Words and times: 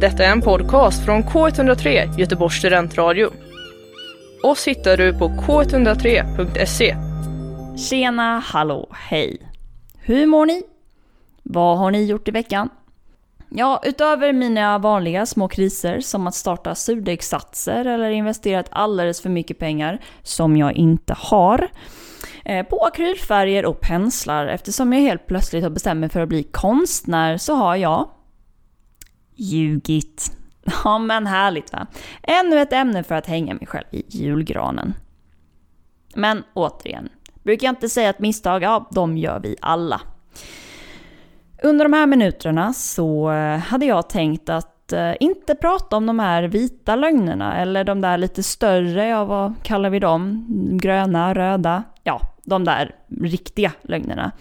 Detta 0.00 0.24
är 0.24 0.32
en 0.32 0.40
podcast 0.40 1.04
från 1.04 1.22
K103 1.22 2.18
Göteborgs 2.18 2.54
studentradio. 2.54 3.30
Oss 4.42 4.68
hittar 4.68 4.96
du 4.96 5.18
på 5.18 5.28
k103.se. 5.28 6.96
Tjena, 7.88 8.38
hallå, 8.38 8.88
hej! 8.92 9.38
Hur 9.98 10.26
mår 10.26 10.46
ni? 10.46 10.62
Vad 11.42 11.78
har 11.78 11.90
ni 11.90 12.04
gjort 12.04 12.28
i 12.28 12.30
veckan? 12.30 12.68
Ja, 13.48 13.80
utöver 13.84 14.32
mina 14.32 14.78
vanliga 14.78 15.26
små 15.26 15.48
kriser 15.48 16.00
som 16.00 16.26
att 16.26 16.34
starta 16.34 16.74
surdegssatser 16.74 17.84
eller 17.84 18.10
investerat 18.10 18.66
alldeles 18.70 19.22
för 19.22 19.30
mycket 19.30 19.58
pengar, 19.58 19.98
som 20.22 20.56
jag 20.56 20.72
inte 20.72 21.14
har, 21.18 21.68
eh, 22.44 22.66
på 22.66 22.84
akrylfärger 22.84 23.66
och 23.66 23.80
penslar 23.80 24.46
eftersom 24.46 24.92
jag 24.92 25.00
helt 25.00 25.26
plötsligt 25.26 25.62
har 25.62 25.70
bestämt 25.70 26.00
mig 26.00 26.08
för 26.08 26.20
att 26.20 26.28
bli 26.28 26.42
konstnär 26.42 27.36
så 27.36 27.54
har 27.54 27.76
jag 27.76 28.08
ljugit. 29.40 30.32
Ja 30.84 30.98
men 30.98 31.26
härligt 31.26 31.72
va? 31.72 31.86
Ännu 32.22 32.60
ett 32.60 32.72
ämne 32.72 33.02
för 33.02 33.14
att 33.14 33.26
hänga 33.26 33.54
mig 33.54 33.66
själv 33.66 33.86
i 33.90 34.04
julgranen. 34.08 34.94
Men 36.14 36.44
återigen, 36.54 37.08
brukar 37.42 37.66
jag 37.66 37.72
inte 37.72 37.88
säga 37.88 38.10
att 38.10 38.18
misstag, 38.18 38.62
ja 38.62 38.88
de 38.90 39.16
gör 39.16 39.40
vi 39.40 39.56
alla. 39.60 40.00
Under 41.62 41.84
de 41.84 41.92
här 41.92 42.06
minuterna 42.06 42.72
så 42.72 43.30
eh, 43.30 43.58
hade 43.58 43.86
jag 43.86 44.08
tänkt 44.08 44.48
att 44.48 44.92
eh, 44.92 45.12
inte 45.20 45.54
prata 45.54 45.96
om 45.96 46.06
de 46.06 46.18
här 46.18 46.42
vita 46.42 46.96
lögnerna 46.96 47.60
eller 47.60 47.84
de 47.84 48.00
där 48.00 48.18
lite 48.18 48.42
större, 48.42 49.06
ja 49.06 49.24
vad 49.24 49.54
kallar 49.62 49.90
vi 49.90 49.98
dem? 49.98 50.46
Gröna, 50.80 51.34
röda, 51.34 51.82
ja 52.02 52.20
de 52.44 52.64
där 52.64 52.94
riktiga 53.20 53.72
lögnerna. 53.82 54.32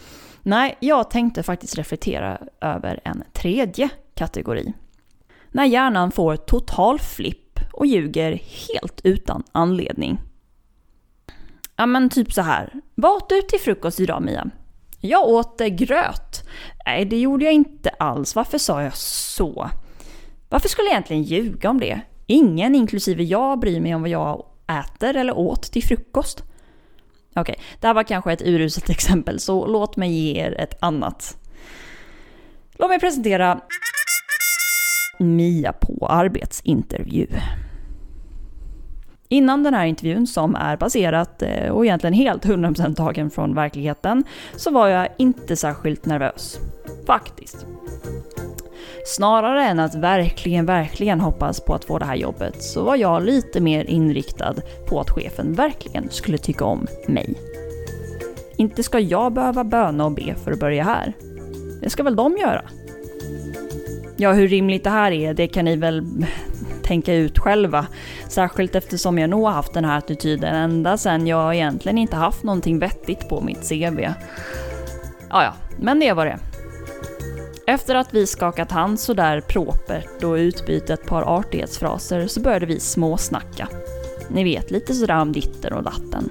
Nej, 0.44 0.77
jag 0.80 1.11
tänkte 1.11 1.44
faktiskt 1.44 1.77
reflektera 1.77 2.38
över 2.61 3.00
en 3.03 3.23
tredje 3.34 3.89
kategori. 4.16 4.73
När 5.52 5.66
hjärnan 5.66 6.12
får 6.12 6.35
total 6.35 6.99
flipp 6.99 7.59
och 7.73 7.85
ljuger 7.85 8.31
helt 8.67 9.02
utan 9.03 9.44
anledning. 9.52 10.19
Ja 11.75 11.86
men 11.86 12.09
typ 12.09 12.33
så 12.33 12.42
här. 12.42 12.73
Vad 12.95 13.11
åt 13.11 13.30
du 13.30 13.42
till 13.42 13.59
frukost 13.59 14.00
idag 14.00 14.22
Mia? 14.22 14.50
Jag 15.02 15.27
åt 15.27 15.61
eh, 15.61 15.67
gröt. 15.67 16.44
Nej, 16.86 17.05
det 17.05 17.20
gjorde 17.20 17.45
jag 17.45 17.53
inte 17.53 17.89
alls. 17.89 18.36
Varför 18.36 18.58
sa 18.58 18.83
jag 18.83 18.97
så? 18.97 19.70
Varför 20.50 20.70
skulle 20.70 20.88
jag 20.88 20.92
egentligen 20.92 21.23
ljuga 21.23 21.70
om 21.70 21.80
det? 21.80 22.02
Ingen, 22.25 22.75
inklusive 22.75 23.23
jag, 23.23 23.59
bryr 23.59 23.81
mig 23.81 23.95
om 23.95 24.02
vad 24.02 24.09
jag 24.09 24.45
äter 24.67 25.16
eller 25.16 25.38
åt 25.38 25.64
till 25.64 25.83
frukost. 25.83 26.44
Okej, 27.30 27.42
okay, 27.42 27.55
det 27.80 27.88
här 27.88 27.94
var 27.94 28.03
kanske 28.03 28.33
ett 28.33 28.42
uruselt 28.42 28.89
exempel, 28.89 29.39
så 29.39 29.67
låt 29.67 29.97
mig 29.97 30.11
ge 30.11 30.42
er 30.42 30.59
ett 30.59 30.77
annat. 30.83 31.38
Låt 32.77 32.89
mig 32.89 33.00
presentera 33.00 33.61
Mia 35.20 35.73
på 35.73 36.08
arbetsintervju. 36.09 37.28
Innan 39.31 39.64
den 39.64 39.73
här 39.73 39.86
intervjun 39.86 40.28
som 40.28 40.56
är 40.56 40.78
baserat 40.78 41.42
eh, 41.42 41.70
och 41.72 41.86
egentligen 41.86 42.14
helt 42.14 42.45
100% 42.45 42.95
tagen 42.95 43.30
från 43.30 43.56
verkligheten 43.56 44.23
så 44.56 44.72
var 44.72 44.88
jag 44.88 45.08
inte 45.17 45.56
särskilt 45.56 46.06
nervös. 46.06 46.59
Faktiskt. 47.08 47.66
Snarare 49.06 49.66
än 49.66 49.80
att 49.80 49.95
verkligen, 49.95 50.66
verkligen 50.66 51.20
hoppas 51.20 51.66
på 51.66 51.73
att 51.73 51.86
få 51.86 52.00
det 52.00 52.06
här 52.06 52.16
jobbet 52.16 52.64
så 52.64 52.83
var 52.83 52.95
jag 52.95 53.23
lite 53.23 53.61
mer 53.61 53.83
inriktad 53.83 54.56
på 54.89 55.00
att 55.00 55.09
chefen 55.09 55.54
verkligen 55.54 56.09
skulle 56.09 56.38
tycka 56.38 56.66
om 56.66 56.88
mig. 57.08 57.36
Inte 58.58 58.83
ska 58.83 59.00
jag 59.00 59.33
behöva 59.33 59.64
böna 59.64 60.06
och 60.06 60.11
be 60.11 60.36
för 60.36 60.52
att 60.52 60.59
börja 60.59 60.83
här. 60.83 61.14
Det 61.81 61.89
ska 61.89 62.04
väl 62.04 62.16
de 62.16 62.38
göra? 62.38 62.61
Ja, 64.22 64.31
hur 64.34 64.48
rimligt 64.48 64.84
det 64.84 64.89
här 64.89 65.12
är, 65.12 65.34
det 65.34 65.48
kan 65.48 65.66
ni 65.66 65.75
väl 65.75 66.25
tänka 66.84 67.14
ut 67.14 67.39
själva. 67.39 67.88
Särskilt 68.30 68.76
eftersom 68.76 69.17
jag 69.17 69.30
nog 69.30 69.45
har 69.45 69.52
haft 69.52 69.73
den 69.73 69.86
här 69.86 69.98
attityden 69.98 70.56
ända 70.56 70.98
sedan 70.98 71.28
jag 71.28 71.56
egentligen 71.56 71.98
inte 71.98 72.16
haft 72.16 72.44
någonting 72.44 72.80
vettigt 72.80 73.30
på 73.30 73.42
mitt 73.42 73.70
CV. 73.70 73.99
Ja, 75.30 75.43
ja, 75.43 75.54
men 75.80 75.99
det 75.99 76.14
var 76.14 76.26
det. 76.26 76.39
Efter 77.67 77.95
att 77.95 78.14
vi 78.14 78.27
skakat 78.27 78.71
hand 78.71 78.99
sådär 78.99 79.42
propert 79.42 80.23
och 80.23 80.33
utbytt 80.33 80.89
ett 80.89 81.05
par 81.05 81.22
artighetsfraser 81.22 82.27
så 82.27 82.42
började 82.42 82.66
vi 82.66 82.80
småsnacka. 82.80 83.67
Ni 84.30 84.43
vet, 84.43 84.72
lite 84.72 84.93
sådär 84.93 85.22
om 85.22 85.32
ditten 85.32 85.73
och 85.73 85.83
datten. 85.83 86.30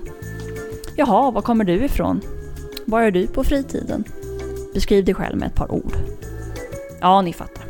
Jaha, 0.97 1.31
var 1.31 1.43
kommer 1.43 1.65
du 1.65 1.85
ifrån? 1.85 2.21
Vad 2.85 3.05
gör 3.05 3.11
du 3.11 3.27
på 3.27 3.45
fritiden? 3.45 4.05
Beskriv 4.75 5.05
dig 5.05 5.15
själv 5.15 5.39
med 5.39 5.47
ett 5.49 5.55
par 5.55 5.73
ord. 5.73 5.93
Ja, 7.01 7.23
ni 7.23 7.33
fattar. 7.33 7.68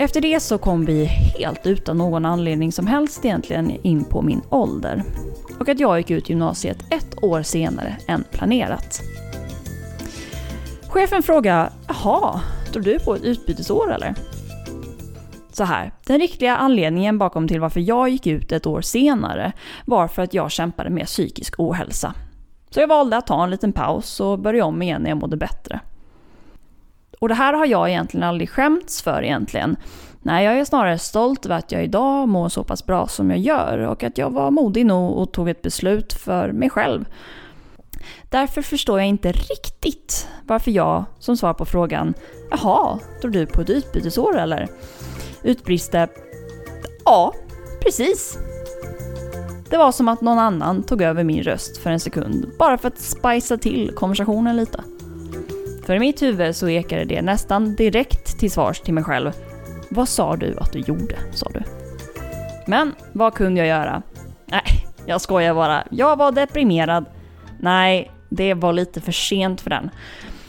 Efter 0.00 0.20
det 0.20 0.40
så 0.40 0.58
kom 0.58 0.84
vi 0.84 1.04
helt 1.04 1.66
utan 1.66 1.98
någon 1.98 2.24
anledning 2.24 2.72
som 2.72 2.86
helst 2.86 3.24
egentligen 3.24 3.70
in 3.70 4.04
på 4.04 4.22
min 4.22 4.42
ålder. 4.50 5.02
Och 5.60 5.68
att 5.68 5.80
jag 5.80 5.98
gick 5.98 6.10
ut 6.10 6.28
gymnasiet 6.28 6.78
ett 6.90 7.22
år 7.22 7.42
senare 7.42 7.96
än 8.06 8.24
planerat. 8.30 9.00
Chefen 10.88 11.22
frågade, 11.22 11.72
jaha, 11.88 12.40
tror 12.72 12.82
du 12.82 12.98
på 12.98 13.14
ett 13.14 13.22
utbytesår 13.22 13.92
eller? 13.92 14.14
Så 15.52 15.64
här, 15.64 15.92
den 16.06 16.18
riktiga 16.18 16.56
anledningen 16.56 17.18
bakom 17.18 17.48
till 17.48 17.60
varför 17.60 17.80
jag 17.80 18.08
gick 18.08 18.26
ut 18.26 18.52
ett 18.52 18.66
år 18.66 18.80
senare 18.80 19.52
var 19.86 20.08
för 20.08 20.22
att 20.22 20.34
jag 20.34 20.50
kämpade 20.50 20.90
med 20.90 21.06
psykisk 21.06 21.54
ohälsa. 21.58 22.14
Så 22.70 22.80
jag 22.80 22.88
valde 22.88 23.16
att 23.16 23.26
ta 23.26 23.44
en 23.44 23.50
liten 23.50 23.72
paus 23.72 24.20
och 24.20 24.38
börja 24.38 24.64
om 24.64 24.82
igen 24.82 25.02
när 25.02 25.10
jag 25.10 25.18
mådde 25.18 25.36
bättre. 25.36 25.80
Och 27.18 27.28
det 27.28 27.34
här 27.34 27.52
har 27.52 27.66
jag 27.66 27.88
egentligen 27.88 28.24
aldrig 28.24 28.50
skämts 28.50 29.02
för 29.02 29.22
egentligen. 29.22 29.76
Nej, 30.22 30.44
jag 30.44 30.58
är 30.58 30.64
snarare 30.64 30.98
stolt 30.98 31.46
över 31.46 31.56
att 31.56 31.72
jag 31.72 31.84
idag 31.84 32.28
mår 32.28 32.48
så 32.48 32.64
pass 32.64 32.86
bra 32.86 33.08
som 33.08 33.30
jag 33.30 33.38
gör 33.38 33.78
och 33.78 34.02
att 34.02 34.18
jag 34.18 34.30
var 34.30 34.50
modig 34.50 34.86
nog 34.86 35.16
och 35.16 35.32
tog 35.32 35.48
ett 35.48 35.62
beslut 35.62 36.12
för 36.12 36.52
mig 36.52 36.70
själv. 36.70 37.04
Därför 38.30 38.62
förstår 38.62 38.98
jag 38.98 39.08
inte 39.08 39.32
riktigt 39.32 40.28
varför 40.42 40.70
jag, 40.70 41.04
som 41.18 41.36
svar 41.36 41.54
på 41.54 41.64
frågan 41.64 42.14
”Jaha, 42.50 42.98
tror 43.20 43.30
du 43.30 43.46
på 43.46 43.60
ett 43.60 43.70
utbytesår 43.70 44.38
eller?” 44.38 44.68
utbrister 45.42 46.08
”Ja, 47.04 47.34
precis”. 47.80 48.38
Det 49.70 49.76
var 49.76 49.92
som 49.92 50.08
att 50.08 50.20
någon 50.20 50.38
annan 50.38 50.82
tog 50.82 51.02
över 51.02 51.24
min 51.24 51.42
röst 51.42 51.76
för 51.76 51.90
en 51.90 52.00
sekund, 52.00 52.50
bara 52.58 52.78
för 52.78 52.88
att 52.88 52.98
spicea 52.98 53.58
till 53.58 53.92
konversationen 53.94 54.56
lite. 54.56 54.82
För 55.88 55.94
i 55.94 55.98
mitt 55.98 56.22
huvud 56.22 56.56
så 56.56 56.68
ekade 56.68 57.04
det 57.04 57.22
nästan 57.22 57.74
direkt 57.74 58.38
till 58.38 58.50
svars 58.50 58.80
till 58.80 58.94
mig 58.94 59.04
själv. 59.04 59.32
Vad 59.90 60.08
sa 60.08 60.36
du 60.36 60.56
att 60.58 60.72
du 60.72 60.78
gjorde, 60.78 61.16
sa 61.32 61.50
du. 61.54 61.62
Men 62.66 62.94
vad 63.12 63.34
kunde 63.34 63.60
jag 63.60 63.68
göra? 63.68 64.02
Nej, 64.46 64.62
jag 65.06 65.20
skojar 65.20 65.54
bara. 65.54 65.84
Jag 65.90 66.16
var 66.16 66.32
deprimerad. 66.32 67.04
Nej, 67.60 68.10
det 68.28 68.54
var 68.54 68.72
lite 68.72 69.00
för 69.00 69.12
sent 69.12 69.60
för 69.60 69.70
den. 69.70 69.90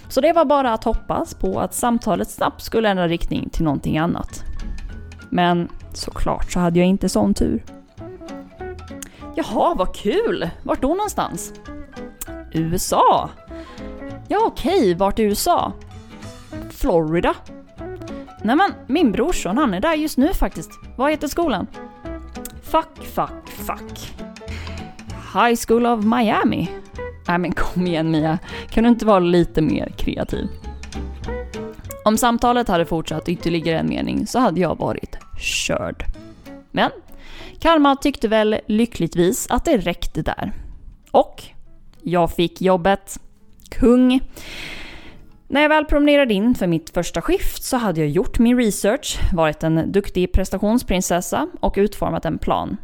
Så 0.10 0.22
det 0.22 0.34
var 0.34 0.46
bara 0.46 0.74
att 0.74 0.84
hoppas 0.84 1.34
på 1.34 1.60
att 1.60 1.74
samtalet 1.74 2.30
snabbt 2.30 2.62
skulle 2.62 2.90
ändra 2.90 3.08
riktning 3.08 3.50
till 3.50 3.64
någonting 3.64 3.98
annat. 3.98 4.44
Men 5.30 5.70
såklart 5.94 6.52
så 6.52 6.60
hade 6.60 6.80
jag 6.80 6.88
inte 6.88 7.10
sån 7.10 7.34
tur. 7.34 7.64
Jaha, 9.36 9.76
vad 9.76 9.96
kul! 9.96 10.50
Vart 10.64 10.82
då 10.82 10.88
någonstans? 10.88 11.54
USA! 12.54 13.30
Ja 14.32 14.38
okej, 14.46 14.94
vart 14.94 15.20
i 15.20 15.24
USA? 15.24 15.74
Florida. 16.70 17.36
Nej 18.44 18.56
men, 18.56 18.72
min 18.88 19.12
brorson 19.12 19.58
han 19.58 19.74
är 19.74 19.80
där 19.80 19.94
just 19.94 20.18
nu 20.18 20.34
faktiskt. 20.34 20.72
Vad 20.96 21.12
heter 21.12 21.28
skolan? 21.28 21.68
Fuck, 22.64 23.06
fuck, 23.14 23.50
fuck. 23.50 24.14
High 25.34 25.60
School 25.68 25.86
of 25.86 26.06
Miami. 26.06 26.70
Nej 27.28 27.38
men 27.38 27.52
kom 27.52 27.88
igen 27.88 28.12
Mia, 28.12 28.40
kan 28.70 28.84
du 28.84 28.90
inte 28.90 29.06
vara 29.06 29.20
lite 29.20 29.62
mer 29.62 29.94
kreativ? 29.98 30.48
Om 32.06 32.18
samtalet 32.18 32.68
hade 32.68 32.86
fortsatt 32.86 33.30
ytterligare 33.30 33.80
en 33.80 33.90
mening 33.90 34.28
så 34.28 34.40
hade 34.40 34.62
jag 34.62 34.78
varit 34.78 35.18
körd. 35.40 36.06
Men 36.72 36.92
Karma 37.60 37.96
tyckte 37.96 38.28
väl 38.28 38.60
lyckligtvis 38.68 39.48
att 39.50 39.66
det 39.66 39.78
räckte 39.78 40.22
där. 40.22 40.52
Och 41.12 41.44
jag 42.02 42.32
fick 42.32 42.62
jobbet 42.62 43.20
kung. 43.70 44.20
När 45.48 45.62
jag 45.62 45.70
väl 45.70 45.86
promenerade 45.86 46.34
in 46.34 46.56
för 46.56 46.68
mitt 46.68 46.90
första 46.90 47.22
skift 47.22 47.64
så 47.64 47.78
hade 47.78 48.00
jag 48.00 48.10
gjort 48.10 48.40
min 48.40 48.58
research, 48.58 49.20
varit 49.34 49.64
en 49.64 49.92
duktig 49.92 50.32
prestationsprinsessa 50.32 51.48
och 51.60 51.74
utformat 51.78 52.26
en 52.26 52.38
plan. 52.38 52.78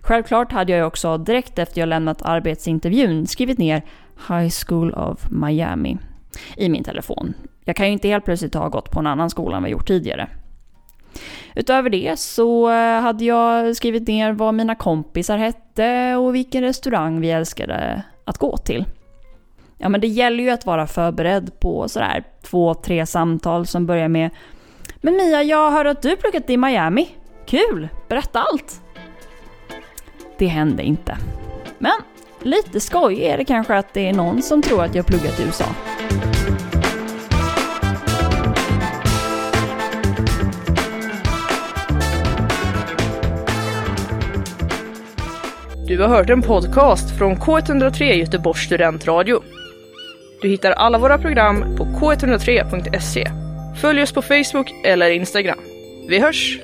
Självklart 0.00 0.52
hade 0.52 0.72
jag 0.72 0.86
också 0.86 1.18
direkt 1.18 1.58
efter 1.58 1.80
jag 1.80 1.88
lämnat 1.88 2.22
arbetsintervjun 2.22 3.26
skrivit 3.26 3.58
ner 3.58 3.82
High 4.28 4.50
School 4.66 4.94
of 4.94 5.30
Miami 5.30 5.98
i 6.56 6.68
min 6.68 6.84
telefon. 6.84 7.34
Jag 7.64 7.76
kan 7.76 7.86
ju 7.86 7.92
inte 7.92 8.08
helt 8.08 8.24
plötsligt 8.24 8.54
ha 8.54 8.68
gått 8.68 8.90
på 8.90 9.00
en 9.00 9.06
annan 9.06 9.30
skola 9.30 9.56
än 9.56 9.62
vad 9.62 9.70
jag 9.70 9.72
gjort 9.72 9.86
tidigare. 9.86 10.28
Utöver 11.54 11.90
det 11.90 12.18
så 12.18 12.70
eh, 12.70 13.00
hade 13.00 13.24
jag 13.24 13.76
skrivit 13.76 14.08
ner 14.08 14.32
vad 14.32 14.54
mina 14.54 14.74
kompisar 14.74 15.38
hette 15.38 16.16
och 16.16 16.34
vilken 16.34 16.62
restaurang 16.62 17.20
vi 17.20 17.30
älskade 17.30 18.02
att 18.24 18.38
gå 18.38 18.56
till. 18.56 18.84
Ja 19.78 19.88
men 19.88 20.00
det 20.00 20.06
gäller 20.06 20.44
ju 20.44 20.50
att 20.50 20.66
vara 20.66 20.86
förberedd 20.86 21.60
på 21.60 21.88
sådär 21.88 22.24
två, 22.42 22.74
tre 22.74 23.06
samtal 23.06 23.66
som 23.66 23.86
börjar 23.86 24.08
med 24.08 24.30
Men 25.00 25.16
Mia, 25.16 25.42
jag 25.42 25.70
hör 25.70 25.84
att 25.84 26.02
du 26.02 26.16
pluggat 26.16 26.50
i 26.50 26.56
Miami. 26.56 27.08
Kul! 27.46 27.88
Berätta 28.08 28.40
allt! 28.40 28.80
Det 30.38 30.46
hände 30.46 30.82
inte. 30.82 31.18
Men 31.78 31.92
lite 32.42 32.80
skoj 32.80 33.24
är 33.24 33.36
det 33.36 33.44
kanske 33.44 33.76
att 33.76 33.94
det 33.94 34.08
är 34.08 34.12
någon 34.12 34.42
som 34.42 34.62
tror 34.62 34.84
att 34.84 34.94
jag 34.94 35.06
pluggat 35.06 35.40
i 35.40 35.42
USA. 35.42 35.64
Du 45.86 46.00
har 46.00 46.08
hört 46.08 46.30
en 46.30 46.42
podcast 46.42 47.18
från 47.18 47.36
K103 47.36 48.02
Göteborgs 48.04 48.60
studentradio. 48.60 49.42
Du 50.44 50.50
hittar 50.50 50.72
alla 50.72 50.98
våra 50.98 51.18
program 51.18 51.76
på 51.76 51.84
k103.se. 51.84 53.30
Följ 53.80 54.02
oss 54.02 54.12
på 54.12 54.22
Facebook 54.22 54.74
eller 54.84 55.10
Instagram. 55.10 55.58
Vi 56.08 56.18
hörs! 56.18 56.58